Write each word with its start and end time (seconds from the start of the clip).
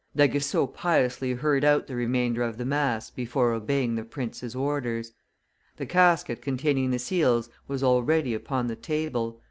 D'Aguesseau 0.15 0.65
piously 0.65 1.33
heard 1.33 1.63
out 1.63 1.85
the 1.85 1.95
remainder 1.95 2.41
of 2.41 2.57
the 2.57 2.65
mass 2.65 3.11
before 3.11 3.53
obeying 3.53 3.93
the 3.93 4.03
prince's 4.03 4.55
orders. 4.55 5.11
The 5.77 5.85
casket 5.85 6.41
containing 6.41 6.89
the 6.89 6.97
seals 6.97 7.51
was 7.67 7.83
already 7.83 8.33
upon 8.33 8.65
the 8.65 8.75
table. 8.75 9.39